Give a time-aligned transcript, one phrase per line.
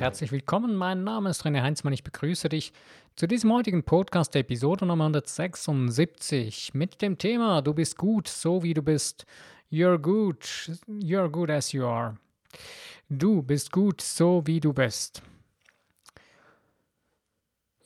[0.00, 0.76] herzlich willkommen.
[0.76, 1.92] Mein Name ist René Heinzmann.
[1.92, 2.72] Ich begrüße dich
[3.16, 8.72] zu diesem heutigen Podcast, Episode Nummer 176, mit dem Thema Du bist gut, so wie
[8.72, 9.26] du bist.
[9.70, 10.42] You're good,
[10.88, 12.16] you're good as you are.
[13.10, 15.22] Du bist gut, so wie du bist.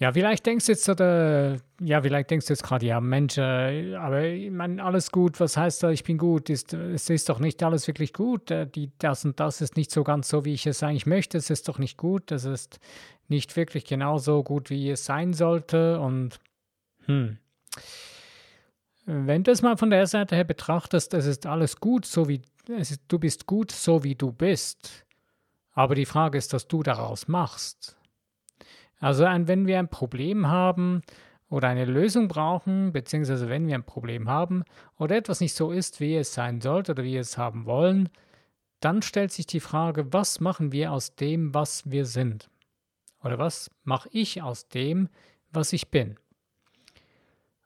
[0.00, 3.94] Ja, vielleicht denkst du jetzt oder ja, vielleicht denkst du jetzt gerade, ja, Mensch, äh,
[3.94, 6.50] aber ich meine, alles gut, was heißt da, ich bin gut?
[6.50, 8.50] Ist, es ist doch nicht alles wirklich gut.
[8.50, 11.38] Äh, die, das und das ist nicht so ganz so, wie ich es eigentlich möchte.
[11.38, 12.32] Es ist doch nicht gut.
[12.32, 12.80] Es ist
[13.28, 16.00] nicht wirklich genauso gut, wie es sein sollte.
[16.00, 16.40] Und
[17.06, 17.38] hm.
[19.06, 22.40] Wenn du es mal von der Seite her betrachtest, es ist alles gut, so wie
[22.68, 25.04] ist, du bist gut, so wie du bist.
[25.72, 27.96] Aber die Frage ist, was du daraus machst.
[29.04, 31.02] Also wenn wir ein Problem haben
[31.50, 34.64] oder eine Lösung brauchen, beziehungsweise wenn wir ein Problem haben
[34.98, 38.08] oder etwas nicht so ist, wie es sein sollte oder wie wir es haben wollen,
[38.80, 42.48] dann stellt sich die Frage, was machen wir aus dem, was wir sind?
[43.22, 45.10] Oder was mache ich aus dem,
[45.50, 46.16] was ich bin?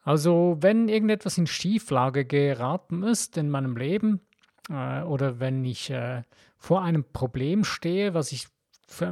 [0.03, 4.23] Also wenn irgendetwas in Schieflage geraten ist in meinem Leben
[4.71, 6.23] äh, oder wenn ich äh,
[6.57, 8.49] vor einem Problem stehe, was ich,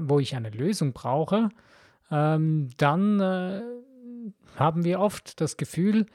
[0.00, 1.50] wo ich eine Lösung brauche,
[2.10, 3.62] ähm, dann äh,
[4.56, 6.06] haben wir oft das Gefühl,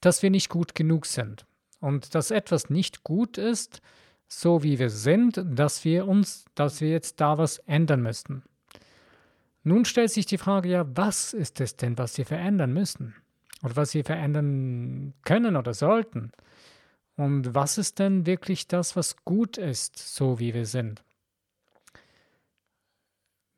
[0.00, 1.46] dass wir nicht gut genug sind
[1.80, 3.80] und dass etwas nicht gut ist,
[4.28, 8.42] so wie wir sind, dass wir uns, dass wir jetzt da was ändern müssten.
[9.62, 13.14] Nun stellt sich die Frage ja, was ist es denn, was wir verändern müssen?
[13.62, 16.32] Oder was wir verändern können oder sollten?
[17.16, 21.02] Und was ist denn wirklich das, was gut ist, so wie wir sind?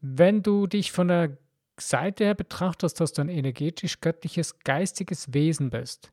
[0.01, 1.37] Wenn du dich von der
[1.79, 6.11] Seite her betrachtest, dass du ein energetisch göttliches, geistiges Wesen bist,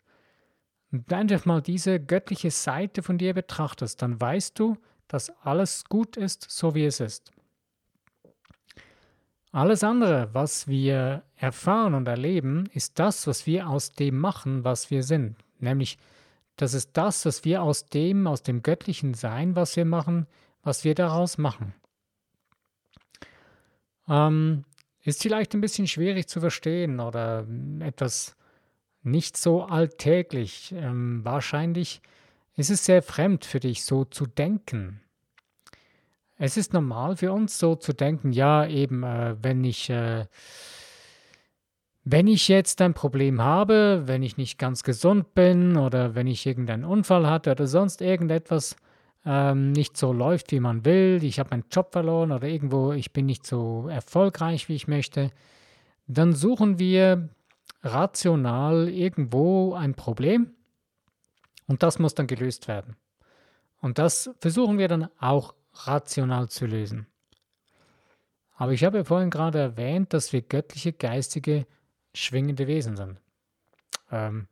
[0.92, 4.78] und einfach mal diese göttliche Seite von dir betrachtest, dann weißt du,
[5.08, 7.32] dass alles gut ist, so wie es ist.
[9.52, 14.92] Alles andere, was wir erfahren und erleben, ist das, was wir aus dem machen, was
[14.92, 15.38] wir sind.
[15.60, 15.98] Nämlich,
[16.56, 20.28] das ist das, was wir aus dem, aus dem göttlichen Sein, was wir machen,
[20.62, 21.74] was wir daraus machen.
[24.08, 24.66] Ähm,
[25.04, 27.46] ist vielleicht ein bisschen schwierig zu verstehen oder
[27.80, 28.36] etwas
[29.04, 30.74] nicht so alltäglich.
[30.76, 32.02] Ähm, wahrscheinlich
[32.56, 35.02] ist es sehr fremd für dich, so zu denken.
[36.38, 40.26] Es ist normal für uns, so zu denken, ja, eben, äh, wenn ich, äh,
[42.04, 46.46] wenn ich jetzt ein Problem habe, wenn ich nicht ganz gesund bin oder wenn ich
[46.46, 48.76] irgendeinen Unfall hatte oder sonst irgendetwas,
[49.26, 53.12] ähm, nicht so läuft, wie man will, ich habe meinen Job verloren oder irgendwo, ich
[53.14, 55.32] bin nicht so erfolgreich, wie ich möchte,
[56.08, 57.30] dann suchen wir
[57.84, 60.52] rational irgendwo ein Problem
[61.68, 62.96] und das muss dann gelöst werden.
[63.82, 67.08] Und das versuchen wir dann auch rational zu lösen.
[68.56, 71.66] Aber ich habe ja vorhin gerade erwähnt, dass wir göttliche, geistige,
[72.14, 73.22] schwingende Wesen sind.
[74.12, 74.48] Ähm,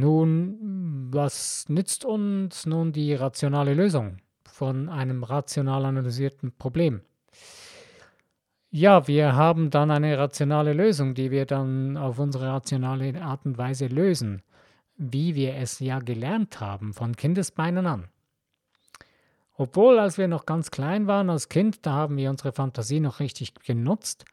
[0.00, 7.02] nun, was nützt uns nun die rationale Lösung von einem rational analysierten Problem?
[8.72, 13.58] Ja, wir haben dann eine rationale Lösung, die wir dann auf unsere rationale Art und
[13.58, 14.42] Weise lösen,
[14.96, 18.08] wie wir es ja gelernt haben von Kindesbeinen an.
[19.56, 23.20] Obwohl, als wir noch ganz klein waren als Kind, da haben wir unsere Fantasie noch
[23.20, 24.24] richtig genutzt,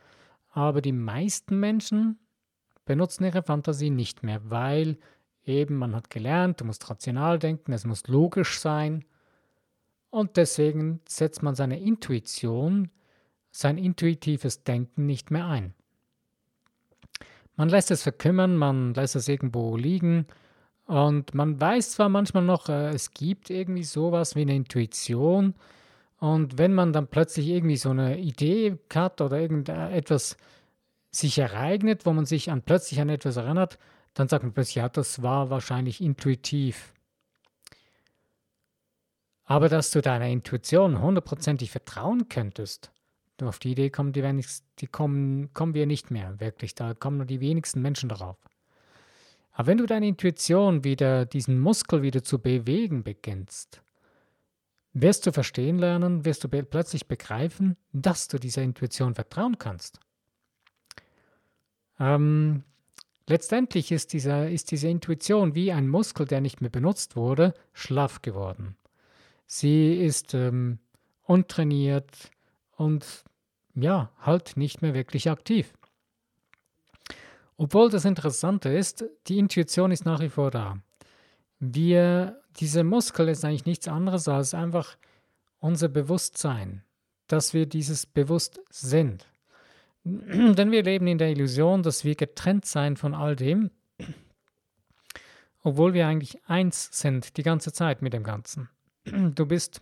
[0.51, 2.19] aber die meisten Menschen
[2.85, 4.97] benutzen ihre Fantasie nicht mehr, weil
[5.47, 9.05] Eben, man hat gelernt, du musst rational denken, es muss logisch sein.
[10.09, 12.91] Und deswegen setzt man seine Intuition,
[13.49, 15.73] sein intuitives Denken nicht mehr ein.
[17.55, 20.27] Man lässt es verkümmern, man lässt es irgendwo liegen
[20.85, 25.55] und man weiß zwar manchmal noch, äh, es gibt irgendwie sowas wie eine Intuition
[26.19, 30.37] und wenn man dann plötzlich irgendwie so eine Idee hat oder irgendetwas
[31.09, 33.79] sich ereignet, wo man sich an plötzlich an etwas erinnert,
[34.17, 36.93] dann sagt man plötzlich, ja, das war wahrscheinlich intuitiv.
[39.45, 42.91] Aber dass du deiner Intuition hundertprozentig vertrauen könntest,
[43.41, 44.45] auf die Idee kommen, die,
[44.79, 46.73] die kommen, kommen wir nicht mehr, wirklich.
[46.73, 48.37] Da kommen nur die wenigsten Menschen darauf.
[49.51, 53.83] Aber wenn du deine Intuition wieder, diesen Muskel wieder zu bewegen beginnst,
[54.93, 59.99] wirst du verstehen lernen, wirst du plötzlich begreifen, dass du dieser Intuition vertrauen kannst.
[61.99, 62.63] Ähm,
[63.29, 68.21] Letztendlich ist, dieser, ist diese Intuition wie ein Muskel, der nicht mehr benutzt wurde, schlaff
[68.21, 68.77] geworden.
[69.45, 70.79] Sie ist ähm,
[71.23, 72.31] untrainiert
[72.77, 73.25] und
[73.75, 75.73] ja, halt nicht mehr wirklich aktiv.
[77.57, 80.77] Obwohl das Interessante ist, die Intuition ist nach wie vor da.
[81.59, 84.95] Wir, dieser Muskel ist eigentlich nichts anderes als einfach
[85.59, 86.83] unser Bewusstsein,
[87.27, 89.27] dass wir dieses bewusst sind.
[90.55, 93.71] Denn wir leben in der Illusion, dass wir getrennt sein von all dem,
[95.63, 98.69] obwohl wir eigentlich eins sind die ganze Zeit mit dem Ganzen.
[99.35, 99.81] Du bist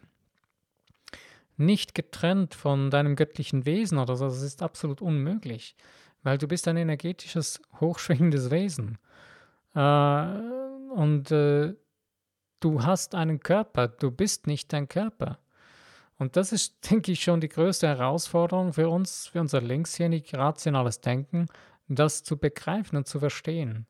[1.57, 5.75] nicht getrennt von deinem göttlichen Wesen oder so, das ist absolut unmöglich,
[6.23, 8.97] weil du bist ein energetisches, hochschwingendes Wesen.
[9.73, 11.75] Äh, und äh,
[12.59, 15.39] du hast einen Körper, du bist nicht dein Körper.
[16.17, 21.01] Und das ist, denke ich, schon die größte Herausforderung für uns, für unser linkshirnig rationales
[21.01, 21.47] Denken,
[21.87, 23.85] das zu begreifen und zu verstehen.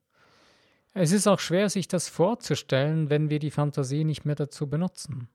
[0.94, 5.30] Es ist auch schwer, sich das vorzustellen, wenn wir die Fantasie nicht mehr dazu benutzen.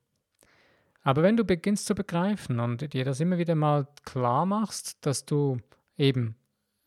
[1.03, 5.25] Aber wenn du beginnst zu begreifen und dir das immer wieder mal klar machst, dass
[5.25, 5.59] du
[5.97, 6.37] eben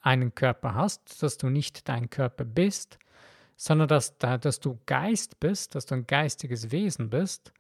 [0.02, 3.00] einen Körper hast, dass du nicht dein Körper bist,
[3.56, 7.54] sondern dass, dass du Geist bist, dass du ein geistiges Wesen bist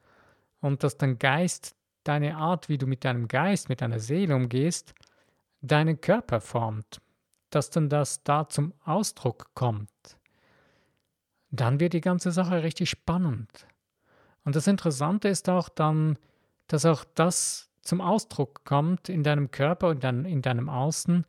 [0.61, 4.93] und dass dein Geist, deine Art, wie du mit deinem Geist, mit deiner Seele umgehst,
[5.61, 7.01] deinen Körper formt,
[7.49, 9.89] dass dann das da zum Ausdruck kommt,
[11.51, 13.67] dann wird die ganze Sache richtig spannend.
[14.43, 16.17] Und das Interessante ist auch dann,
[16.67, 21.25] dass auch das zum Ausdruck kommt in deinem Körper und in, in deinem Außen,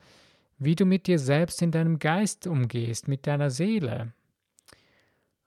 [0.59, 4.13] wie du mit dir selbst in deinem Geist umgehst, mit deiner Seele.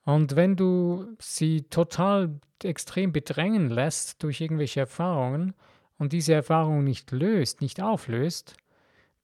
[0.08, 5.54] Und wenn du sie total extrem bedrängen lässt durch irgendwelche Erfahrungen
[5.98, 8.56] und diese Erfahrung nicht löst, nicht auflöst,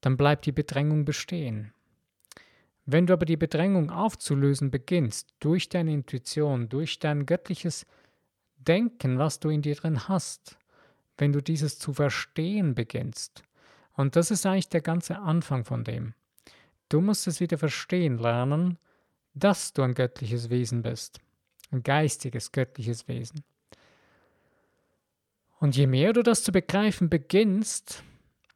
[0.02, 1.72] dann bleibt die Bedrängung bestehen.
[2.86, 7.86] Wenn du aber die Bedrängung aufzulösen beginnst, durch deine Intuition, durch dein göttliches
[8.58, 10.58] Denken, was du in dir drin hast,
[11.18, 13.44] wenn du dieses zu verstehen beginnst.
[13.94, 16.14] Und das ist eigentlich der ganze Anfang von dem.
[16.90, 18.78] Du musst es wieder verstehen lernen,
[19.34, 21.20] dass du ein göttliches Wesen bist,
[21.72, 23.44] ein geistiges göttliches Wesen.
[25.60, 28.04] Und je mehr du das zu begreifen beginnst,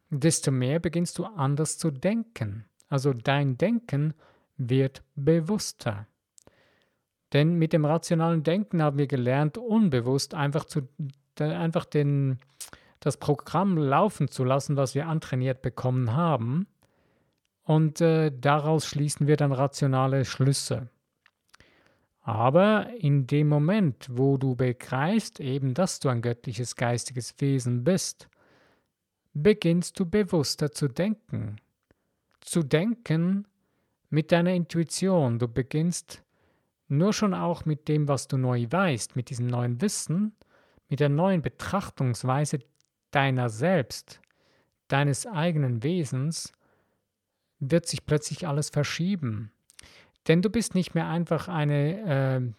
[0.10, 2.66] desto mehr beginnst du anders zu denken.
[2.90, 4.14] Also dein Denken
[4.58, 6.08] wird bewusster.
[7.34, 10.88] Denn mit dem rationalen Denken haben wir gelernt, unbewusst einfach, zu,
[11.40, 12.40] einfach den,
[13.00, 16.68] das Programm laufen zu lassen, was wir antrainiert bekommen haben.
[17.68, 20.88] Und äh, daraus schließen wir dann rationale Schlüsse.
[22.22, 28.30] Aber in dem Moment, wo du begreifst eben, dass du ein göttliches geistiges Wesen bist,
[29.34, 31.58] beginnst du bewusster zu denken.
[32.40, 33.46] Zu denken
[34.10, 35.38] mit deiner Intuition.
[35.38, 36.24] Du beginnst
[36.88, 40.38] nur schon auch mit dem, was du neu weißt, mit diesem neuen Wissen,
[40.88, 42.60] mit der neuen Betrachtungsweise
[43.12, 44.22] deiner selbst,
[44.88, 46.54] deines eigenen Wesens,
[47.60, 49.52] wird sich plötzlich alles verschieben.
[50.28, 52.54] Denn du bist nicht mehr einfach eine,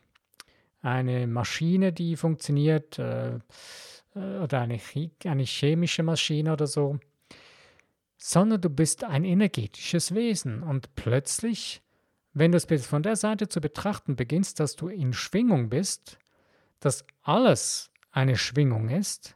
[0.83, 3.37] äh, eine Maschine, die funktioniert, äh,
[4.15, 4.81] äh oder eine,
[5.25, 6.99] eine chemische Maschine oder so,
[8.17, 11.83] sondern du bist ein energetisches Wesen und plötzlich
[12.39, 16.19] wenn du es von der Seite zu betrachten beginnst, dass du in Schwingung bist,
[16.81, 19.35] dass alles eine Schwingung ist,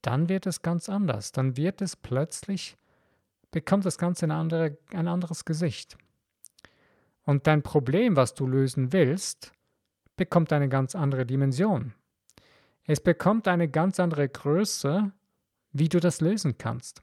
[0.00, 1.30] dann wird es ganz anders.
[1.30, 2.76] Dann wird es plötzlich,
[3.52, 5.96] bekommt das Ganze ein, andere, ein anderes Gesicht.
[7.24, 9.52] Und dein Problem, was du lösen willst,
[10.16, 11.94] bekommt eine ganz andere Dimension.
[12.84, 15.12] Es bekommt eine ganz andere Größe,
[15.72, 17.02] wie du das lösen kannst.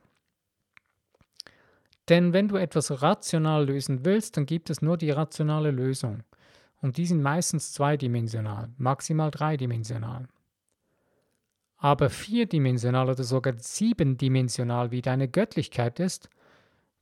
[2.10, 6.24] Denn wenn du etwas rational lösen willst, dann gibt es nur die rationale Lösung.
[6.82, 10.28] Und die sind meistens zweidimensional, maximal dreidimensional.
[11.78, 16.30] Aber vierdimensional oder sogar siebendimensional, wie deine Göttlichkeit ist,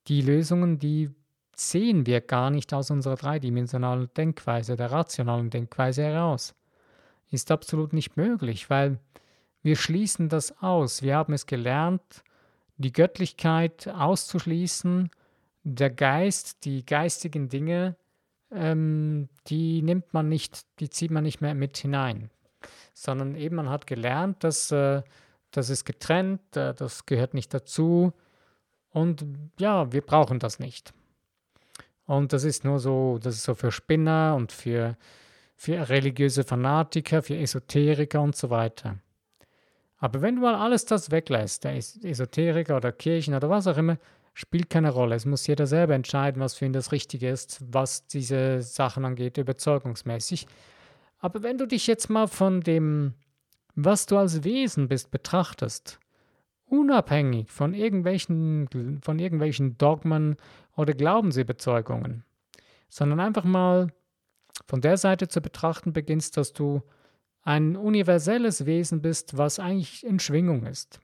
[0.08, 1.10] die Lösungen, die
[1.56, 6.56] sehen wir gar nicht aus unserer dreidimensionalen Denkweise, der rationalen Denkweise heraus.
[7.32, 9.00] Ist absolut nicht möglich, weil
[9.64, 11.02] wir schließen das aus.
[11.02, 12.24] Wir haben es gelernt,
[12.78, 15.10] die Göttlichkeit auszuschließen,
[15.64, 17.96] der Geist, die geistigen Dinge,
[18.52, 22.30] ähm, die nimmt man nicht, die zieht man nicht mehr mit hinein,
[22.94, 25.02] sondern eben man hat gelernt, dass äh,
[25.52, 28.14] das ist getrennt, äh, das gehört nicht dazu
[28.98, 29.26] und
[29.60, 30.94] ja, wir brauchen das nicht.
[32.06, 34.98] Und das ist nur so, das ist so für Spinner und für,
[35.56, 38.98] für religiöse Fanatiker, für Esoteriker und so weiter.
[40.00, 43.98] Aber wenn du mal alles das weglässt, der Esoteriker oder Kirchen oder was auch immer,
[44.34, 45.16] spielt keine Rolle.
[45.16, 49.38] Es muss jeder selber entscheiden, was für ihn das Richtige ist, was diese Sachen angeht,
[49.38, 50.48] überzeugungsmäßig.
[51.20, 53.16] Aber wenn du dich jetzt mal von dem,
[53.76, 56.00] was du als Wesen bist, betrachtest,
[56.70, 58.68] unabhängig von irgendwelchen,
[59.02, 60.36] von irgendwelchen Dogmen
[60.76, 62.24] oder Glaubensüberzeugungen,
[62.90, 63.92] sondern einfach mal
[64.66, 66.82] von der Seite zu betrachten beginnst, dass du
[67.44, 71.00] ein universelles Wesen bist, was eigentlich in Schwingung ist.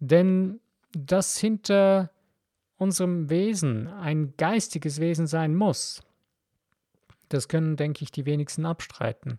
[0.00, 0.60] Denn
[0.92, 2.10] das hinter
[2.76, 6.02] unserem Wesen ein geistiges Wesen sein muss,
[7.28, 9.38] das können, denke ich, die wenigsten abstreiten.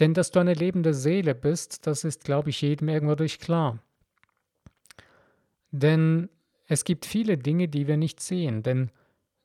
[0.00, 3.78] Denn dass du eine lebende Seele bist, das ist, glaube ich, jedem irgendwo durch klar.
[5.70, 6.28] Denn
[6.66, 8.62] es gibt viele Dinge, die wir nicht sehen.
[8.62, 8.90] Denn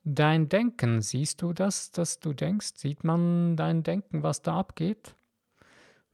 [0.04, 2.72] dein Denken, siehst du das, dass du denkst?
[2.76, 5.14] Sieht man dein Denken, was da abgeht?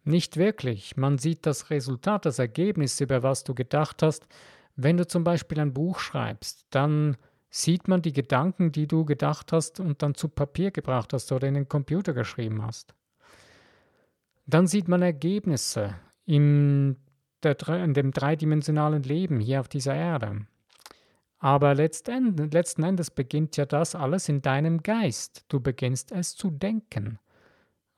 [0.04, 0.96] Nicht wirklich.
[0.96, 4.26] Man sieht das Resultat, das Ergebnis, über was du gedacht hast.
[4.74, 7.16] Wenn du zum Beispiel ein Buch schreibst, dann
[7.50, 11.46] sieht man die Gedanken, die du gedacht hast und dann zu Papier gebracht hast oder
[11.46, 12.94] in den Computer geschrieben hast.
[14.46, 16.96] Dann sieht man Ergebnisse in,
[17.44, 20.46] der, in dem dreidimensionalen Leben hier auf dieser Erde.
[21.38, 25.44] Aber letzten, letzten Endes beginnt ja das alles in deinem Geist.
[25.48, 27.18] Du beginnst es zu denken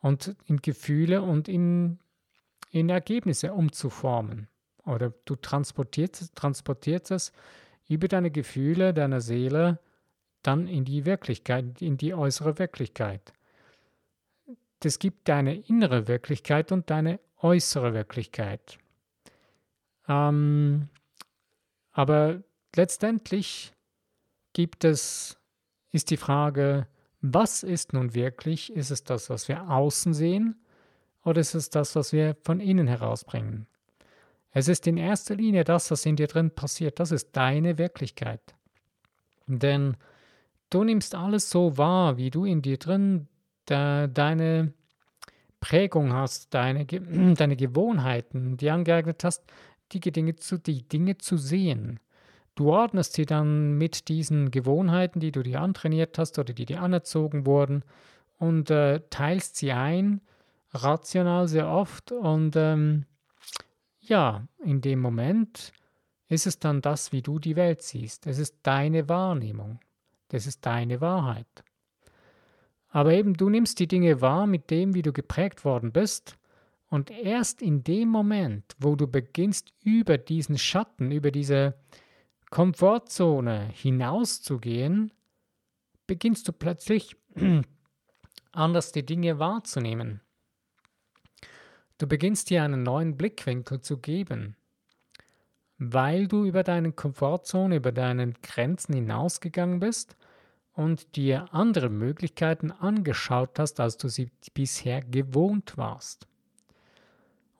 [0.00, 1.98] und in Gefühle und in,
[2.70, 4.48] in Ergebnisse umzuformen.
[4.84, 7.32] Oder du transportierst, transportierst es
[7.86, 9.78] über deine Gefühle, deiner Seele,
[10.42, 13.32] dann in die Wirklichkeit, in die äußere Wirklichkeit.
[14.82, 18.78] Es gibt deine innere Wirklichkeit und deine äußere Wirklichkeit.
[20.08, 20.88] Ähm,
[21.92, 22.42] aber
[22.74, 23.72] letztendlich
[24.52, 25.38] gibt es,
[25.92, 26.86] ist die Frage,
[27.20, 28.72] was ist nun wirklich?
[28.72, 30.56] Ist es das, was wir außen sehen
[31.24, 33.66] oder ist es das, was wir von innen herausbringen?
[34.50, 37.00] Es ist in erster Linie das, was in dir drin passiert.
[37.00, 38.54] Das ist deine Wirklichkeit.
[39.46, 39.96] Denn
[40.70, 43.26] du nimmst alles so wahr, wie du in dir drin
[43.68, 44.72] de, deine
[45.60, 49.42] Prägung hast, deine, deine Gewohnheiten, die angeeignet hast,
[50.00, 52.00] die Dinge, zu, die Dinge zu sehen.
[52.54, 56.82] Du ordnest sie dann mit diesen Gewohnheiten, die du dir antrainiert hast oder die dir
[56.82, 57.84] anerzogen wurden
[58.38, 60.20] und äh, teilst sie ein,
[60.72, 63.06] rational sehr oft und ähm,
[64.00, 65.72] ja, in dem Moment
[66.28, 68.26] ist es dann das, wie du die Welt siehst.
[68.26, 69.80] Es ist deine Wahrnehmung.
[70.28, 71.64] Das ist deine Wahrheit.
[72.88, 76.36] Aber eben du nimmst die Dinge wahr mit dem, wie du geprägt worden bist.
[76.94, 81.74] Und erst in dem Moment, wo du beginnst, über diesen Schatten, über diese
[82.50, 85.12] Komfortzone hinauszugehen,
[86.06, 87.16] beginnst du plötzlich
[88.52, 90.20] anders die Dinge wahrzunehmen.
[91.98, 94.54] Du beginnst dir einen neuen Blickwinkel zu geben,
[95.78, 100.16] weil du über deine Komfortzone, über deine Grenzen hinausgegangen bist
[100.74, 106.28] und dir andere Möglichkeiten angeschaut hast, als du sie bisher gewohnt warst.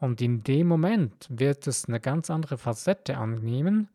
[0.04, 3.88] Und in dem Moment wird es eine ganz andere Facette annehmen.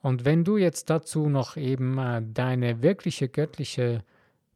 [0.00, 4.02] Und wenn du jetzt dazu noch eben äh, deine wirkliche göttliche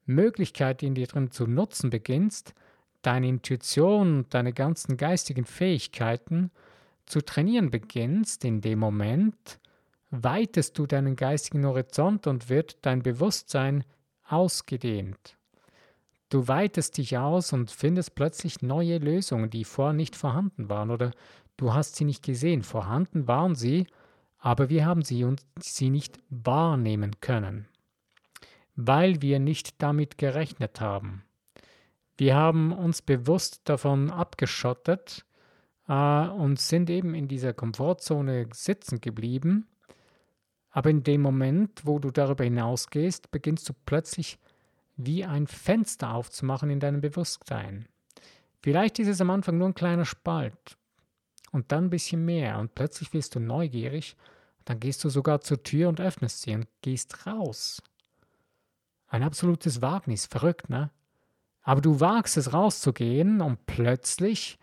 [0.07, 2.55] Möglichkeit in dir drin zu nutzen beginnst,
[3.03, 6.51] deine Intuition und deine ganzen geistigen Fähigkeiten
[7.05, 9.61] zu trainieren beginnst, in dem Moment
[10.11, 13.85] weitest du deinen geistigen Horizont und wird dein Bewusstsein
[14.29, 15.36] ausgedehnt.
[16.29, 21.13] Du weitest dich aus und findest plötzlich neue Lösungen, die vorher nicht vorhanden waren oder
[21.57, 22.63] du hast sie nicht gesehen.
[22.63, 23.87] Vorhanden waren sie,
[24.39, 27.69] aber wir haben sie und sie nicht wahrnehmen können,
[28.75, 31.23] weil wir nicht damit gerechnet haben.
[32.19, 35.25] Wir haben uns bewusst davon abgeschottet
[35.87, 39.69] äh, und sind eben in dieser Komfortzone sitzen geblieben.
[40.71, 44.39] Aber in dem Moment, wo du darüber hinausgehst, beginnst du plötzlich
[44.97, 47.89] wie ein Fenster aufzumachen in deinem Bewusstsein.
[48.63, 50.77] Vielleicht ist es am Anfang nur ein kleiner Spalt
[51.53, 54.17] und dann ein bisschen mehr und plötzlich wirst du neugierig,
[54.65, 57.83] dann gehst du sogar zur Tür und öffnest sie und gehst raus.
[59.07, 60.91] Ein absolutes Wagnis, verrückt, ne?
[61.63, 64.59] Aber du wagst es rauszugehen und plötzlich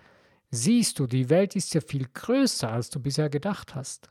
[0.52, 4.10] siehst du, die Welt ist ja viel größer, als du bisher gedacht hast.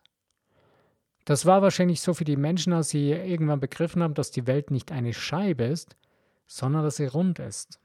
[1.24, 4.70] Das war wahrscheinlich so für die Menschen, als sie irgendwann begriffen haben, dass die Welt
[4.70, 5.96] nicht eine Scheibe ist,
[6.46, 7.80] sondern dass sie rund ist.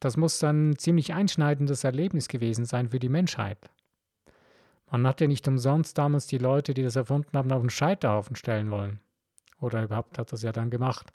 [0.00, 3.58] Das muss ein ziemlich einschneidendes Erlebnis gewesen sein für die Menschheit.
[4.90, 8.36] Man hat ja nicht umsonst damals die Leute, die das erfunden haben, auf den Scheiterhaufen
[8.36, 9.00] stellen wollen.
[9.60, 11.10] Oder überhaupt hat das ja dann gemacht.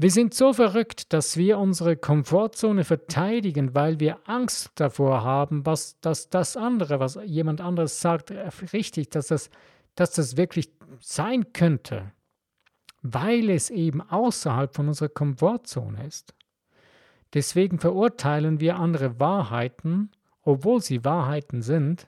[0.00, 5.98] Wir sind so verrückt, dass wir unsere Komfortzone verteidigen, weil wir Angst davor haben, was,
[6.00, 8.30] dass das andere, was jemand anderes sagt,
[8.72, 9.50] richtig, dass das,
[9.96, 12.12] dass das wirklich sein könnte,
[13.12, 16.34] weil es eben außerhalb von unserer Komfortzone ist.
[17.34, 20.10] Deswegen verurteilen wir andere Wahrheiten,
[20.42, 22.06] obwohl sie Wahrheiten sind,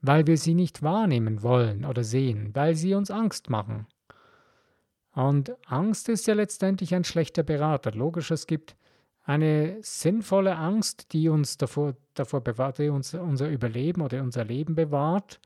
[0.00, 3.86] weil wir sie nicht wahrnehmen wollen oder sehen, weil sie uns Angst machen.
[5.14, 7.92] Und Angst ist ja letztendlich ein schlechter Berater.
[7.92, 8.74] Logisch, es gibt
[9.24, 14.74] eine sinnvolle Angst, die uns davor, davor bewahrt, die uns unser Überleben oder unser Leben
[14.74, 15.40] bewahrt,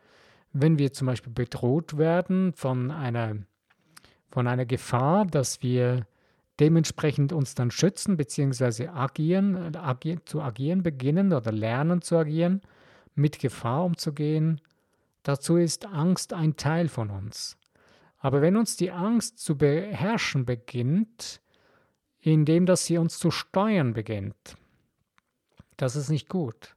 [0.52, 3.37] wenn wir zum Beispiel bedroht werden von einer,
[4.37, 6.07] von einer Gefahr, dass wir
[6.61, 8.88] dementsprechend uns dann schützen bzw.
[8.88, 12.61] agieren, agieren, zu agieren beginnen oder lernen zu agieren,
[13.14, 14.61] mit Gefahr umzugehen.
[15.23, 17.57] Dazu ist Angst ein Teil von uns.
[18.19, 21.40] Aber wenn uns die Angst zu beherrschen beginnt,
[22.21, 24.59] indem dass sie uns zu steuern beginnt,
[25.78, 26.76] das ist nicht gut.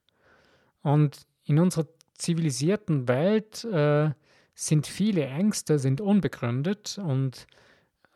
[0.82, 4.12] Und in unserer zivilisierten Welt äh,
[4.60, 7.48] sind viele Ängste, sind unbegründet und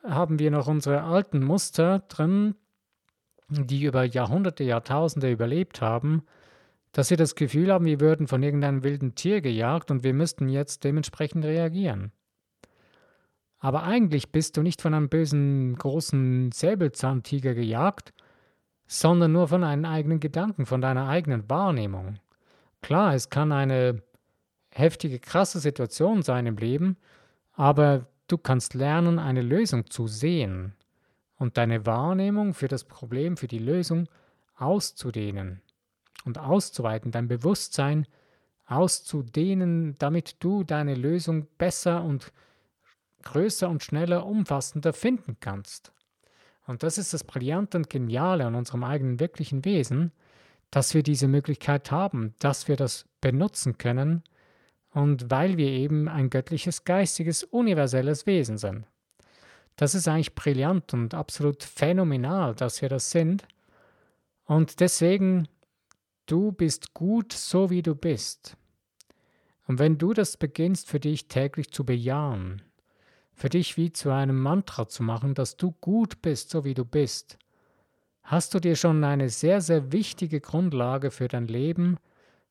[0.03, 2.55] haben wir noch unsere alten Muster drin,
[3.47, 6.23] die über Jahrhunderte, Jahrtausende überlebt haben,
[6.91, 10.49] dass wir das Gefühl haben, wir würden von irgendeinem wilden Tier gejagt und wir müssten
[10.49, 12.11] jetzt dementsprechend reagieren.
[13.59, 18.13] Aber eigentlich bist du nicht von einem bösen, großen Säbelzahntiger gejagt,
[18.85, 22.19] sondern nur von deinen eigenen Gedanken, von deiner eigenen Wahrnehmung.
[22.81, 24.03] Klar, es kann eine
[24.73, 26.97] heftige, krasse Situation sein im Leben,
[27.53, 30.73] aber du kannst lernen, eine Lösung zu sehen
[31.37, 34.07] und deine Wahrnehmung für das Problem, für die Lösung
[34.55, 35.61] auszudehnen
[36.25, 38.07] und auszuweiten, dein Bewusstsein
[38.65, 42.31] auszudehnen, damit du deine Lösung besser und
[43.23, 45.91] größer und schneller, umfassender finden kannst.
[46.65, 50.11] Und das ist das Brillante und Geniale an unserem eigenen wirklichen Wesen,
[50.71, 54.23] dass wir diese Möglichkeit haben, dass wir das benutzen können
[54.93, 58.85] und weil wir eben ein göttliches, geistiges, universelles Wesen sind.
[59.75, 63.47] Das ist eigentlich brillant und absolut phänomenal, dass wir das sind.
[64.45, 65.47] Und deswegen,
[66.27, 68.55] du bist gut, so wie du bist.
[69.65, 72.61] Und wenn du das beginnst für dich täglich zu bejahen,
[73.33, 76.85] für dich wie zu einem Mantra zu machen, dass du gut bist, so wie du
[76.85, 77.39] bist,
[78.21, 81.97] hast du dir schon eine sehr, sehr wichtige Grundlage für dein Leben,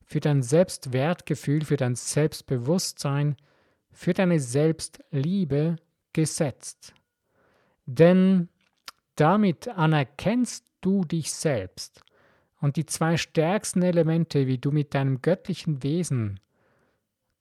[0.05, 3.35] für dein Selbstwertgefühl, für dein Selbstbewusstsein,
[3.91, 5.77] für deine Selbstliebe
[6.13, 6.93] gesetzt.
[7.85, 8.49] Denn
[9.15, 12.01] damit anerkennst du dich selbst.
[12.59, 16.39] Und die zwei stärksten Elemente, wie du mit deinem göttlichen Wesen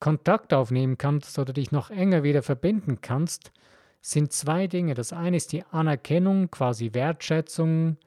[0.01, 3.53] Kontakt aufnehmen kannst oder dich noch enger wieder verbinden kannst,
[4.01, 4.95] sind zwei Dinge.
[4.95, 7.99] Das eine ist die Anerkennung, quasi Wertschätzung,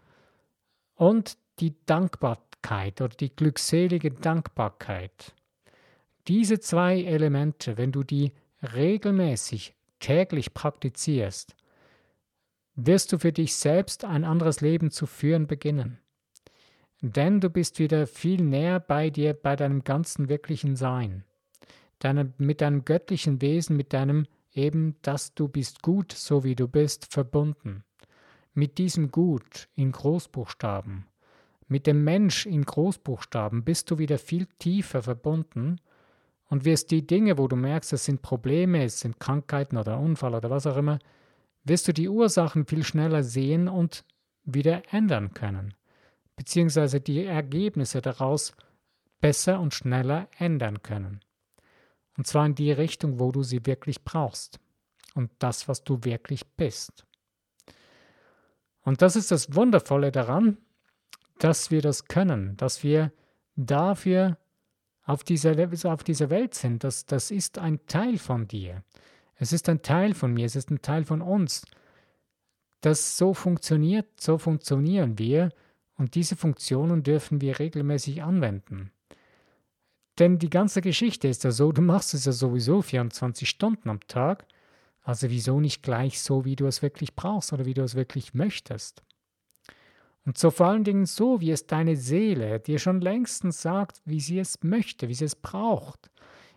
[0.95, 5.33] und die Dankbarkeit oder die glückselige Dankbarkeit.
[6.27, 11.55] Diese zwei Elemente, wenn du die regelmäßig täglich praktizierst,
[12.75, 15.99] wirst du für dich selbst ein anderes Leben zu führen beginnen.
[17.01, 21.23] Denn du bist wieder viel näher bei dir, bei deinem ganzen wirklichen Sein,
[21.99, 26.67] deine, mit deinem göttlichen Wesen, mit deinem eben, dass du bist gut, so wie du
[26.67, 27.83] bist, verbunden
[28.55, 31.05] mit diesem Gut in Großbuchstaben,
[31.67, 35.81] mit dem Mensch in Großbuchstaben bist du wieder viel tiefer verbunden
[36.47, 40.35] und wirst die Dinge, wo du merkst, es sind Probleme, es sind Krankheiten oder Unfall
[40.35, 40.99] oder was auch immer,
[41.63, 44.05] wirst du die Ursachen viel schneller sehen und
[44.43, 45.73] wieder ändern können,
[46.35, 48.53] beziehungsweise die Ergebnisse daraus
[49.19, 51.21] besser und schneller ändern können.
[52.15, 54.59] Und zwar in die Richtung, wo du sie wirklich brauchst
[55.15, 57.05] und das, was du wirklich bist.
[58.83, 60.57] Und das ist das Wundervolle daran,
[61.39, 63.11] dass wir das können, dass wir
[63.55, 64.37] dafür
[65.03, 65.55] auf dieser,
[65.91, 66.83] auf dieser Welt sind.
[66.83, 68.83] Das, das ist ein Teil von dir.
[69.35, 71.65] Es ist ein Teil von mir, es ist ein Teil von uns.
[72.81, 75.49] Das so funktioniert, so funktionieren wir
[75.97, 78.91] und diese Funktionen dürfen wir regelmäßig anwenden.
[80.19, 83.99] Denn die ganze Geschichte ist ja so, du machst es ja sowieso 24 Stunden am
[84.07, 84.45] Tag
[85.05, 88.33] also wieso nicht gleich so, wie du es wirklich brauchst oder wie du es wirklich
[88.33, 89.03] möchtest?
[90.25, 94.19] Und so vor allen Dingen so, wie es deine Seele dir schon längstens sagt, wie
[94.19, 96.09] sie es möchte, wie sie es braucht,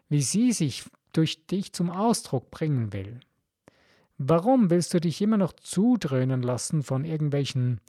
[0.09, 3.21] wie sie sich durch dich zum Ausdruck bringen will.
[4.17, 7.81] Warum willst du dich immer noch zudröhnen lassen von irgendwelchen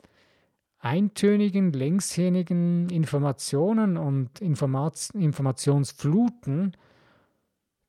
[0.79, 6.75] eintönigen, linkshänigen Informationen und Informat Informationsfluten,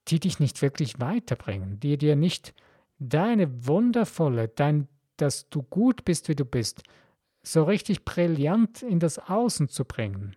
[0.09, 2.55] die dich nicht wirklich weiterbringen, die dir nicht
[2.99, 6.83] deine wundervolle, dein, dass du gut bist, wie du bist,
[7.43, 10.37] so richtig brillant in das Außen zu bringen,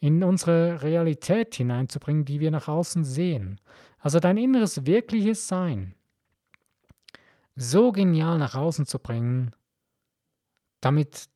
[0.00, 3.60] in unsere Realität hineinzubringen, die wir nach außen sehen.
[3.98, 5.94] Also dein inneres wirkliches Sein
[7.56, 9.54] so genial nach außen zu bringen,
[10.80, 11.28] damit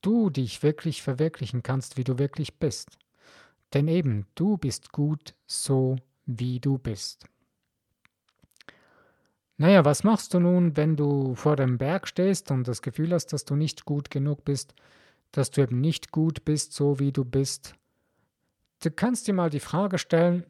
[0.00, 2.98] du dich wirklich verwirklichen kannst, wie du wirklich bist.
[3.74, 7.26] Denn eben, du bist gut so, wie du bist.
[9.60, 13.32] Naja, was machst du nun, wenn du vor dem Berg stehst und das Gefühl hast,
[13.32, 14.72] dass du nicht gut genug bist,
[15.32, 17.74] dass du eben nicht gut bist, so wie du bist?
[18.80, 20.44] Du kannst dir mal die Frage stellen,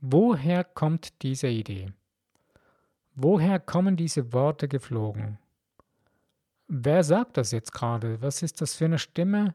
[0.00, 1.92] woher kommt diese Idee?
[3.14, 5.38] Woher kommen diese Worte geflogen?
[6.68, 8.20] Wer sagt das jetzt gerade?
[8.20, 9.54] Was ist das für eine Stimme?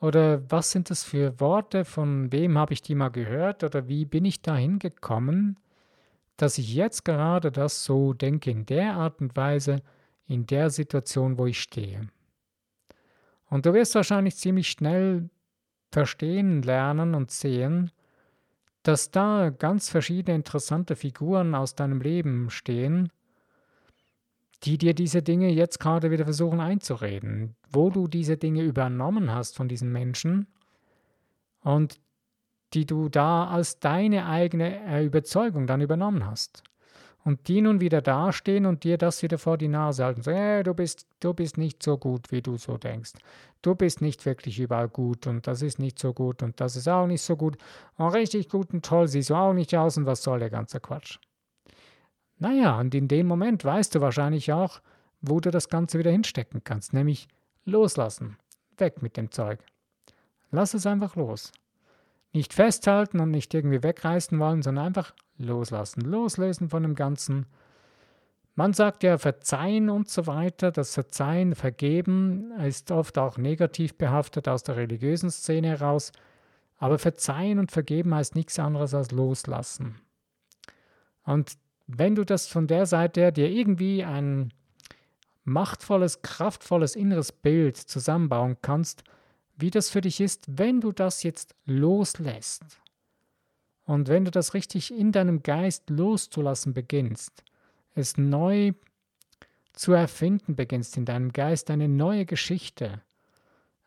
[0.00, 1.84] Oder was sind das für Worte?
[1.84, 3.62] Von wem habe ich die mal gehört?
[3.62, 5.56] Oder wie bin ich dahin gekommen,
[6.40, 9.82] dass ich jetzt gerade das so denke, in der Art und Weise,
[10.26, 12.08] in der Situation, wo ich stehe?
[13.50, 15.28] Und du wirst wahrscheinlich ziemlich schnell
[15.92, 17.90] verstehen, lernen und sehen,
[18.82, 23.12] dass da ganz verschiedene interessante Figuren aus deinem Leben stehen,
[24.62, 29.56] die dir diese Dinge jetzt gerade wieder versuchen einzureden, wo du diese Dinge übernommen hast
[29.56, 30.46] von diesen Menschen
[31.60, 32.00] und
[32.74, 36.62] die du da als deine eigene äh, Überzeugung dann übernommen hast
[37.24, 40.22] und die nun wieder dastehen und dir das wieder vor die Nase halten.
[40.22, 43.12] So, hey, du bist, du bist nicht so gut, wie du so denkst.
[43.62, 46.88] Du bist nicht wirklich überall gut und das ist nicht so gut und das ist
[46.88, 47.58] auch nicht so gut.
[47.96, 50.80] Und richtig gut und toll siehst du auch nicht aus und was soll der ganze
[50.80, 51.18] Quatsch?
[52.38, 54.80] Naja, und in dem Moment weißt du wahrscheinlich auch,
[55.20, 57.28] wo du das Ganze wieder hinstecken kannst, nämlich
[57.66, 58.38] loslassen.
[58.78, 59.60] Weg mit dem Zeug.
[60.50, 61.52] Lass es einfach los.
[62.32, 67.46] Nicht festhalten und nicht irgendwie wegreißen wollen, sondern einfach loslassen, loslösen von dem Ganzen.
[68.54, 70.70] Man sagt ja verzeihen und so weiter.
[70.70, 76.12] Das Verzeihen, Vergeben ist oft auch negativ behaftet aus der religiösen Szene heraus.
[76.76, 80.00] Aber verzeihen und vergeben heißt nichts anderes als loslassen.
[81.24, 81.52] Und
[81.86, 84.52] wenn du das von der Seite her dir irgendwie ein
[85.44, 89.04] machtvolles, kraftvolles inneres Bild zusammenbauen kannst,
[89.60, 92.64] wie das für dich ist, wenn du das jetzt loslässt,
[93.90, 97.42] und wenn du das richtig in deinem Geist loszulassen beginnst,
[97.96, 98.72] es neu
[99.72, 103.02] zu erfinden beginnst in deinem Geist, eine neue Geschichte,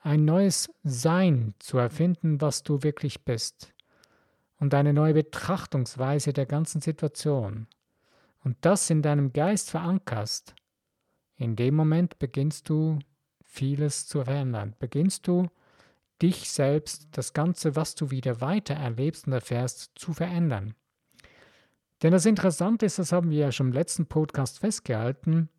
[0.02, 3.74] ein neues Sein zu erfinden, was du wirklich bist,
[4.60, 7.68] und eine neue Betrachtungsweise der ganzen Situation,
[8.44, 10.54] und das in deinem Geist verankerst,
[11.38, 13.00] in dem Moment beginnst du
[13.42, 15.48] vieles zu verändern, beginnst du
[16.24, 20.74] dich selbst, das Ganze, was du wieder weiter erlebst und erfährst, zu verändern.
[22.02, 25.50] Denn das Interessante ist, das haben wir ja schon im letzten Podcast festgehalten,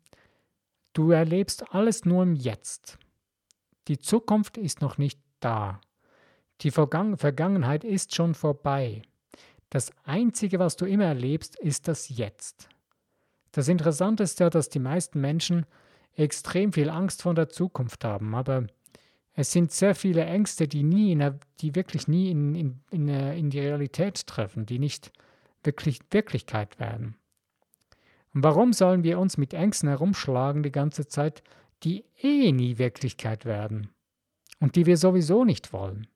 [0.93, 2.97] du erlebst alles nur im Jetzt.
[3.87, 5.79] Die Zukunft ist noch nicht da.
[6.61, 9.03] Die Vergangen Vergangenheit ist schon vorbei.
[9.69, 12.69] Das Einzige, was du immer erlebst, ist das Jetzt.
[13.51, 15.65] Das Interessante ist ja, dass die meisten Menschen
[16.13, 18.67] extrem viel Angst vor der Zukunft haben, aber
[19.35, 23.37] es sind sehr viele Ängste, die nie, der, die wirklich nie in, in, in, äh,
[23.37, 25.11] in die Realität treffen, die nicht
[25.63, 27.15] wirklich Wirklichkeit werden.
[28.33, 31.43] Und warum sollen wir uns mit Ängsten herumschlagen die ganze Zeit,
[31.83, 33.89] die eh nie Wirklichkeit werden
[34.59, 36.07] und die wir sowieso nicht wollen?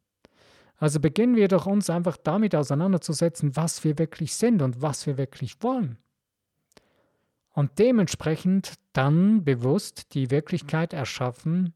[0.78, 5.18] Also beginnen wir doch uns einfach damit auseinanderzusetzen, was wir wirklich sind und was wir
[5.18, 5.98] wirklich wollen.
[7.52, 11.74] Und dementsprechend dann bewusst die Wirklichkeit erschaffen,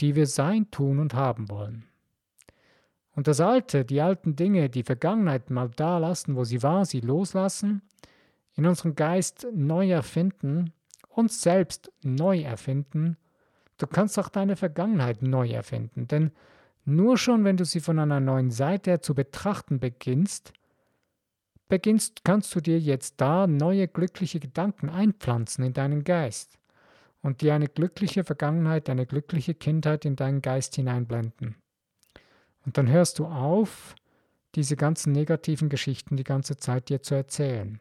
[0.00, 1.84] die wir sein, tun und haben wollen.
[3.14, 7.00] Und das Alte, die alten Dinge, die Vergangenheit mal da lassen, wo sie war, sie
[7.00, 7.82] loslassen,
[8.56, 10.72] in unserem Geist neu erfinden,
[11.08, 13.16] uns selbst neu erfinden.
[13.78, 16.32] Du kannst auch deine Vergangenheit neu erfinden, denn
[16.84, 20.52] nur schon, wenn du sie von einer neuen Seite her zu betrachten beginnst,
[21.68, 26.58] beginnst, kannst du dir jetzt da neue glückliche Gedanken einpflanzen in deinen Geist
[27.24, 31.56] und dir eine glückliche Vergangenheit, eine glückliche Kindheit in deinen Geist hineinblenden.
[32.66, 33.94] Und dann hörst du auf,
[34.54, 37.80] diese ganzen negativen Geschichten die ganze Zeit dir zu erzählen.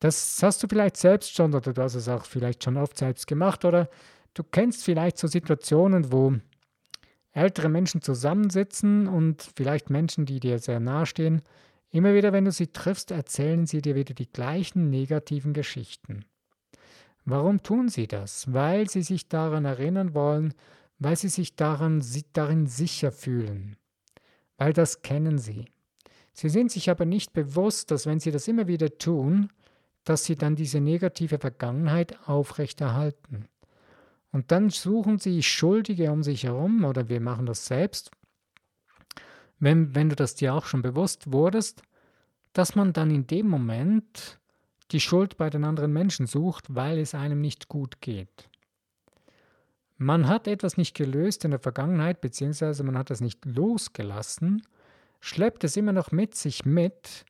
[0.00, 3.26] Das hast du vielleicht selbst schon oder du hast es auch vielleicht schon oft selbst
[3.26, 3.90] gemacht oder
[4.32, 6.34] du kennst vielleicht so Situationen, wo
[7.32, 11.42] ältere Menschen zusammensitzen und vielleicht Menschen, die dir sehr nahestehen,
[11.90, 16.24] immer wieder, wenn du sie triffst, erzählen sie dir wieder die gleichen negativen Geschichten.
[17.24, 18.52] Warum tun sie das?
[18.52, 20.54] Weil sie sich daran erinnern wollen,
[20.98, 23.76] weil sie sich daran, darin sicher fühlen.
[24.56, 25.66] Weil das kennen sie.
[26.32, 29.50] Sie sind sich aber nicht bewusst, dass wenn sie das immer wieder tun,
[30.04, 33.46] dass sie dann diese negative Vergangenheit aufrechterhalten.
[34.32, 38.10] Und dann suchen sie Schuldige um sich herum, oder wir machen das selbst,
[39.58, 41.82] wenn, wenn du das dir auch schon bewusst wurdest,
[42.52, 44.40] dass man dann in dem Moment
[44.90, 48.48] die Schuld bei den anderen Menschen sucht, weil es einem nicht gut geht.
[49.98, 54.62] Man hat etwas nicht gelöst in der Vergangenheit, beziehungsweise man hat es nicht losgelassen,
[55.20, 57.24] schleppt es immer noch mit sich mit,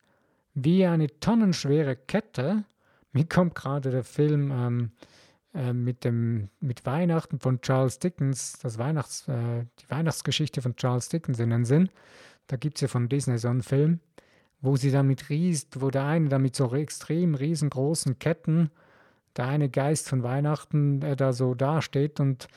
[0.55, 2.65] wie eine tonnenschwere Kette.
[3.11, 4.91] Mir kommt gerade der Film ähm,
[5.53, 11.09] äh, mit, dem, mit Weihnachten von Charles Dickens, das Weihnachts, äh, die Weihnachtsgeschichte von Charles
[11.09, 11.89] Dickens in den Sinn.
[12.47, 13.99] Da gibt es ja von Disney so einen Film
[14.63, 18.71] wo sie damit riest, wo der eine damit so extrem riesengroßen Ketten,
[19.35, 22.47] der eine Geist von Weihnachten, der da so dasteht und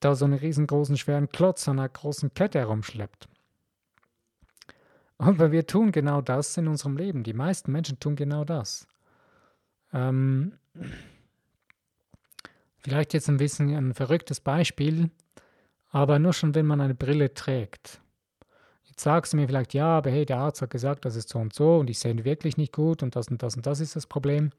[0.00, 3.28] da so einen riesengroßen schweren Klotz an einer großen Kette herumschleppt.
[5.18, 7.24] Aber wir tun genau das in unserem Leben.
[7.24, 8.86] Die meisten Menschen tun genau das.
[9.92, 10.54] Ähm,
[12.78, 15.10] vielleicht jetzt ein bisschen ein verrücktes Beispiel,
[15.90, 17.99] aber nur schon, wenn man eine Brille trägt.
[19.00, 21.54] Sagst du mir vielleicht, ja, aber hey, der Arzt hat gesagt, das ist so und
[21.54, 24.06] so und ich sehe wirklich nicht gut und das und das und das ist das
[24.06, 24.50] Problem.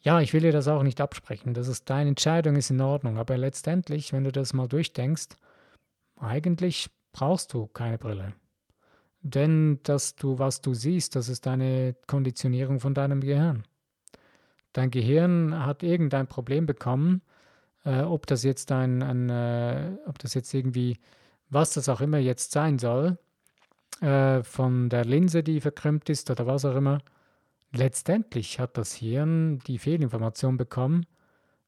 [0.00, 1.52] Ja, ich will dir das auch nicht absprechen.
[1.52, 3.18] Das ist deine Entscheidung, ist in Ordnung.
[3.18, 5.36] Aber letztendlich, wenn du das mal durchdenkst,
[6.16, 8.32] eigentlich brauchst du keine Brille.
[9.20, 13.64] Denn das du, was du siehst, das ist eine Konditionierung von deinem Gehirn.
[14.72, 17.20] Dein Gehirn hat irgendein Problem bekommen,
[17.84, 20.96] äh, ob das jetzt ein, ein äh, ob das jetzt irgendwie,
[21.50, 23.18] was das auch immer jetzt sein soll,
[24.00, 27.00] äh, von der Linse, die verkrümmt ist oder was auch immer,
[27.72, 31.06] Letztendlich hat das Hirn die Fehlinformation bekommen,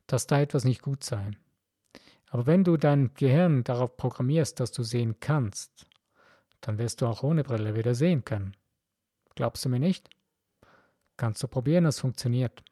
[0.06, 1.30] dass da etwas nicht gut sei.
[2.30, 5.86] Aber wenn du dein Gehirn darauf programmierst, dass du sehen kannst,
[6.62, 8.56] dann wirst du auch ohne Brille wieder sehen können.
[9.34, 10.08] Glaubst du mir nicht?
[11.16, 12.62] Kannst du probieren, es funktioniert.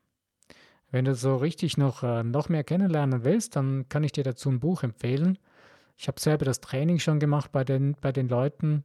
[0.90, 4.48] Wenn du so richtig noch, äh, noch mehr kennenlernen willst, dann kann ich dir dazu
[4.48, 5.38] ein Buch empfehlen.
[5.98, 8.84] Ich habe selber das Training schon gemacht bei den, bei den Leuten,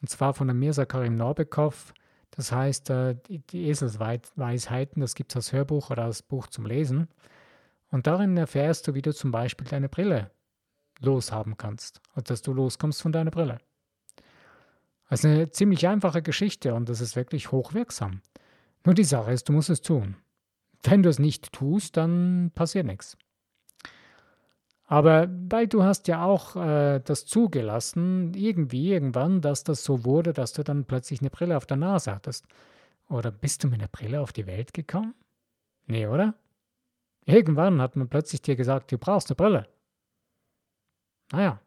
[0.00, 1.92] und zwar von der Mirza Karim Norbekov.
[2.30, 7.08] Das heißt, äh, die Eselsweisheiten, das gibt es als Hörbuch oder als Buch zum Lesen.
[7.90, 10.30] Und darin erfährst du, wie du zum Beispiel deine Brille
[11.00, 12.00] loshaben kannst.
[12.14, 13.58] Also, dass du loskommst von deiner Brille.
[15.10, 18.22] Das ist eine ziemlich einfache Geschichte und das ist wirklich hochwirksam.
[18.84, 20.16] Nur die Sache ist, du musst es tun.
[20.84, 23.18] Wenn du es nicht tust, dann passiert nichts.
[24.92, 30.34] Aber weil du hast ja auch äh, das zugelassen, irgendwie, irgendwann, dass das so wurde,
[30.34, 32.44] dass du dann plötzlich eine Brille auf der Nase hattest.
[33.08, 35.14] Oder bist du mit einer Brille auf die Welt gekommen?
[35.86, 36.34] Nee, oder?
[37.24, 39.66] Irgendwann hat man plötzlich dir gesagt, du brauchst eine Brille.
[41.32, 41.58] Naja.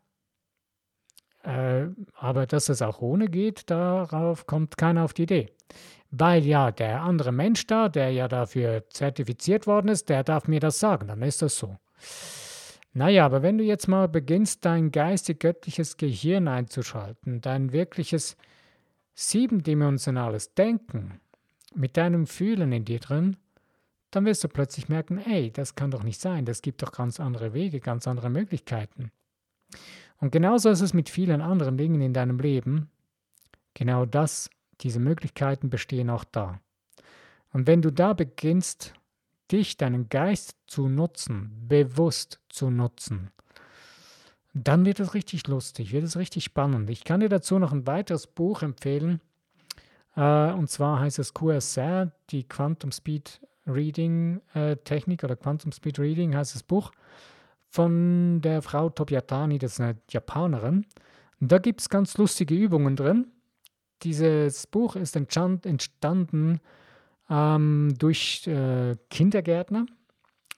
[1.42, 5.52] Äh, aber dass es auch ohne geht, darauf kommt keiner auf die Idee.
[6.12, 10.60] Weil ja der andere Mensch da, der ja dafür zertifiziert worden ist, der darf mir
[10.60, 11.80] das sagen, dann ist das so.
[12.98, 18.38] Naja, aber wenn du jetzt mal beginnst, dein geistig-göttliches Gehirn einzuschalten, dein wirkliches
[19.14, 21.20] siebendimensionales Denken
[21.74, 23.36] mit deinem Fühlen in dir drin,
[24.12, 27.20] dann wirst du plötzlich merken, ey, das kann doch nicht sein, das gibt doch ganz
[27.20, 29.12] andere Wege, ganz andere Möglichkeiten.
[30.22, 32.90] Und genauso ist es mit vielen anderen Dingen in deinem Leben.
[33.74, 36.62] Genau das, diese Möglichkeiten bestehen auch da.
[37.52, 38.94] Und wenn du da beginnst,
[39.52, 43.32] dich, deinen Geist zu nutzen, bewusst zu nutzen,
[44.54, 46.90] dann wird es richtig lustig, wird es richtig spannend.
[46.90, 49.20] Ich kann dir dazu noch ein weiteres Buch empfehlen.
[50.16, 56.00] Äh, und zwar heißt es QSR, die Quantum Speed Reading äh, Technik oder Quantum Speed
[56.00, 56.92] Reading heißt das Buch
[57.70, 60.86] von der Frau Tobiatani, das ist eine Japanerin.
[61.42, 63.28] Und da gibt es ganz lustige Übungen drin.
[64.04, 66.62] Dieses Buch ist entstanden
[67.30, 69.86] ähm, durch äh, Kindergärtner.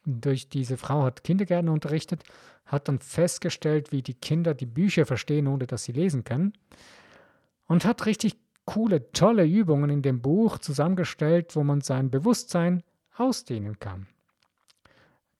[0.05, 2.23] Durch diese Frau hat Kindergärtner unterrichtet,
[2.65, 6.53] hat dann festgestellt, wie die Kinder die Bücher verstehen, ohne dass sie lesen können.
[7.67, 12.83] Und hat richtig coole, tolle Übungen in dem Buch zusammengestellt, wo man sein Bewusstsein
[13.17, 14.07] ausdehnen kann.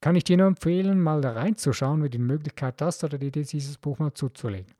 [0.02, 4.00] Kann ich dir nur empfehlen, mal da reinzuschauen, wie die Möglichkeit hast, oder dieses Buch
[4.00, 4.74] mal zuzulegen.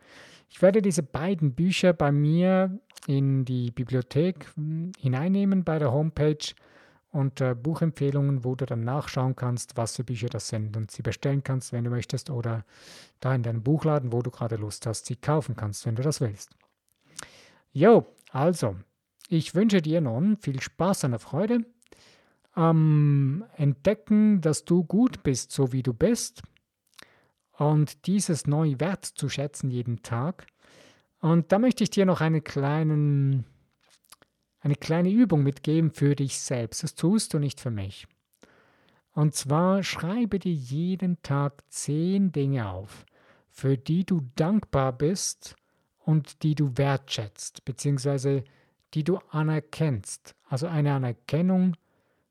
[0.50, 6.54] Ich werde diese beiden Bücher bei mir in die Bibliothek hm, hineinnehmen bei der Homepage
[7.12, 11.44] unter Buchempfehlungen, wo du dann nachschauen kannst, was für Bücher das sind und sie bestellen
[11.44, 12.66] kannst, wenn du möchtest, oder
[13.20, 16.22] da in deinem Buchladen, wo du gerade Lust hast, sie kaufen kannst, wenn du das
[16.22, 16.56] willst.
[17.72, 18.76] Jo, also,
[19.30, 21.66] ich wünsche dir nun viel Spaß und Freude
[22.54, 26.42] am Entdecken, dass du gut bist, so wie du bist
[27.58, 30.48] und dieses neu wertzuschätzen jeden Tag.
[31.20, 33.46] Und da möchte ich dir noch eine, kleinen,
[34.60, 36.84] eine kleine Übung mitgeben für dich selbst.
[36.84, 38.08] Das tust du nicht für mich.
[39.12, 43.04] Und zwar schreibe dir jeden Tag zehn Dinge auf,
[43.50, 45.56] für die du dankbar bist
[45.98, 48.44] und die du wertschätzt, beziehungsweise
[48.94, 50.36] die du anerkennst.
[50.48, 51.76] Also eine Anerkennung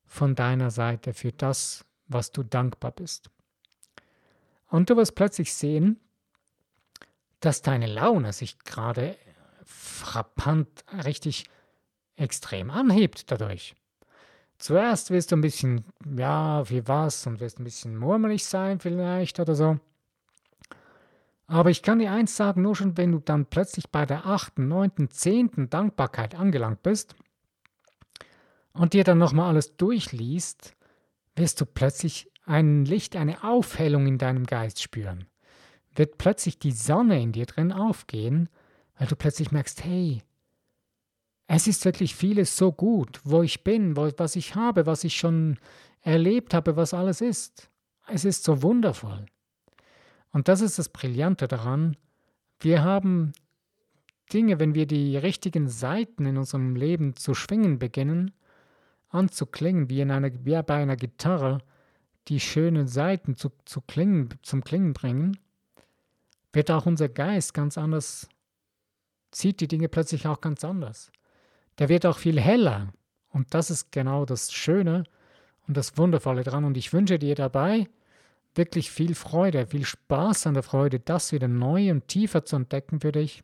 [0.05, 3.29] von deiner Seite für das, was du dankbar bist.
[4.69, 6.01] Und du wirst plötzlich sehen,
[7.41, 9.17] dass deine Laune sich gerade
[9.65, 11.45] frappant richtig
[12.17, 13.75] extrem anhebt dadurch.
[14.59, 15.85] Zuerst wirst du ein bisschen,
[16.17, 19.79] ja, wie was und wirst ein bisschen murmelig sein vielleicht oder so.
[21.47, 24.67] Aber ich kann dir eins sagen, nur schon wenn du dann plötzlich bei der achten,
[24.67, 27.15] neunten, zehnten Dankbarkeit angelangt bist,
[28.77, 30.75] und dir dann nochmal alles durchliest,
[31.35, 35.27] wirst du plötzlich ein Licht, eine Aufhellung in deinem Geist spüren.
[35.95, 38.49] Wird plötzlich die Sonne in dir drin aufgehen,
[38.97, 40.23] weil du plötzlich merkst, hey,
[41.49, 45.17] es ist wirklich vieles so gut, wo ich bin, wo, was ich habe, was ich
[45.17, 45.59] schon
[46.01, 47.71] erlebt habe, was alles ist.
[48.09, 49.27] Es ist so wundervoll.
[50.33, 51.97] Und das ist das Brillante daran.
[52.61, 53.33] Wir haben
[54.33, 58.33] Dinge, wenn wir die richtigen Seiten in unserem Leben zu schwingen beginnen,
[59.09, 61.59] anzuklingen, wie, in einer, wie bei einer Gitarre,
[62.29, 65.39] die schönen Seiten zu, zu klingen, zum Klingen bringen,
[66.53, 68.29] wird auch unser Geist ganz anders,
[69.33, 71.13] sieht die Dinge plötzlich auch ganz anders.
[71.79, 72.93] Der wird auch viel heller.
[73.29, 75.05] Und das ist genau das Schöne
[75.69, 76.65] und das Wundervolle dran.
[76.65, 77.89] Und ich wünsche dir dabei
[78.55, 83.01] wirklich viel Freude, viel Spaß an der Freude, das wieder neu und tiefer zu entdecken
[83.01, 83.43] für dich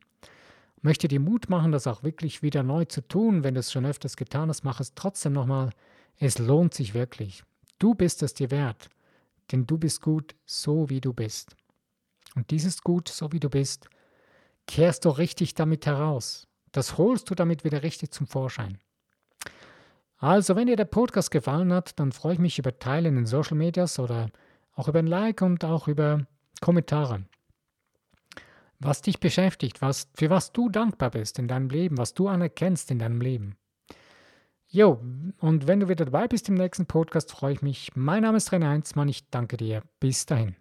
[0.83, 3.45] möchte dir Mut machen, das auch wirklich wieder neu zu tun.
[3.45, 5.71] Wenn du es schon öfters getan hast, mach es trotzdem nochmal.
[6.19, 7.45] Es lohnt sich wirklich.
[7.83, 8.89] Du bist es dir wert,
[9.51, 11.57] denn du bist gut, so wie du bist.
[12.37, 13.89] Und dieses Gut, so wie du bist,
[14.67, 16.47] kehrst du richtig damit heraus.
[16.71, 18.79] Das holst du damit wieder richtig zum Vorschein.
[20.19, 23.27] Also, wenn dir der Podcast gefallen hat, dann freue ich mich über Teilen in den
[23.27, 24.31] Social Medias oder
[24.75, 26.25] auch über ein Like und auch über
[26.61, 27.25] Kommentare
[28.85, 32.91] was dich beschäftigt, was, für was du dankbar bist in deinem Leben, was du anerkennst
[32.91, 33.57] in deinem Leben.
[34.75, 34.99] Jo,
[35.39, 37.91] und wenn du wieder dabei bist im nächsten Podcast, freue ich mich.
[37.95, 39.83] Mein Name ist René Heinzmann, ich danke dir.
[40.01, 40.57] Bis dahin.